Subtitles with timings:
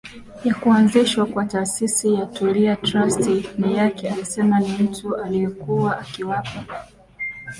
[0.45, 6.65] ya kuanzishwa kwa taasisi ya Tulia Trust ni yake Alisema ni mtu aliyekuwa akiwapa